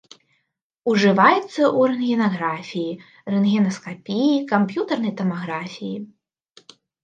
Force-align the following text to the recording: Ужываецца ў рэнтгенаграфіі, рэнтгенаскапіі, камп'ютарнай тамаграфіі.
Ужываецца 0.91 1.37
ў 1.41 1.91
рэнтгенаграфіі, 1.91 2.91
рэнтгенаскапіі, 3.35 4.35
камп'ютарнай 4.55 5.13
тамаграфіі. 5.23 5.97